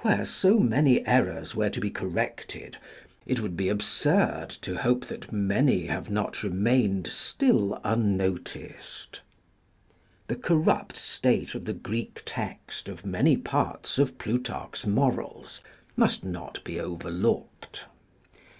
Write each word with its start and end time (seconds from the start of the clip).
Where 0.00 0.24
so 0.24 0.58
many 0.58 1.06
errors 1.06 1.54
were 1.54 1.70
to 1.70 1.78
be 1.80 1.88
cor 1.88 2.08
rected, 2.08 2.78
it 3.26 3.38
would 3.38 3.56
be 3.56 3.68
absurd 3.68 4.48
to 4.62 4.78
hope 4.78 5.06
that 5.06 5.30
many 5.30 5.86
have 5.86 6.10
not 6.10 6.42
remained 6.42 7.06
still 7.06 7.80
uimoticed. 7.84 9.20
The 10.26 10.34
corrupt 10.34 10.96
state 10.96 11.54
of 11.54 11.64
the 11.64 11.74
Greek 11.74 12.22
text 12.26 12.88
of 12.88 13.06
many 13.06 13.36
parts 13.36 13.98
of 13.98 14.18
Plutarch's 14.18 14.84
Morals 14.84 15.60
must 15.94 16.24
not 16.24 16.60
be 16.64 16.80
overlooked. 16.80 17.84